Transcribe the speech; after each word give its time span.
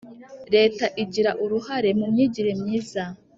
leta 0.53 0.85
igira 1.03 1.31
uruhare 1.43 1.89
mu 1.99 2.05
myigire 2.11 2.51
myiza. 2.61 3.03